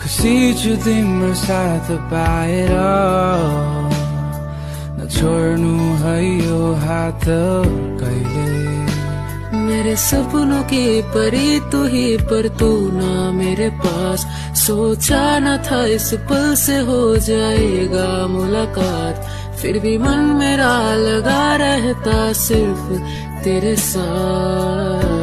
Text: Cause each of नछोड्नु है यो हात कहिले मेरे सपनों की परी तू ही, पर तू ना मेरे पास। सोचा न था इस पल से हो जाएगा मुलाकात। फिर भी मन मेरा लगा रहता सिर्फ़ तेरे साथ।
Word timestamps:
Cause 0.00 0.24
each 0.24 0.64
of 0.66 0.86
नछोड्नु 4.98 5.76
है 6.02 6.16
यो 6.46 6.60
हात 6.74 7.24
कहिले 8.00 8.70
मेरे 9.58 9.96
सपनों 9.96 10.62
की 10.62 11.02
परी 11.02 11.60
तू 11.72 11.84
ही, 11.84 12.16
पर 12.16 12.48
तू 12.48 12.70
ना 12.92 13.30
मेरे 13.30 13.68
पास। 13.70 14.26
सोचा 14.56 15.38
न 15.38 15.56
था 15.66 15.84
इस 15.86 16.14
पल 16.30 16.54
से 16.54 16.78
हो 16.78 17.16
जाएगा 17.16 18.26
मुलाकात। 18.26 19.16
फिर 19.56 19.78
भी 19.78 19.98
मन 19.98 20.20
मेरा 20.40 20.74
लगा 20.94 21.56
रहता 21.56 22.32
सिर्फ़ 22.32 22.86
तेरे 23.44 23.76
साथ। 23.76 25.10